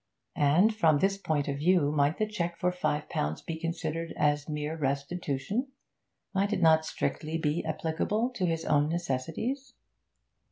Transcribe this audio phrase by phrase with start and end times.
[0.35, 4.49] And, from this point of view, might the cheque for five pounds be considered as
[4.49, 5.67] mere restitution?
[6.33, 9.75] Might it not strictly be applicable to his own necessities?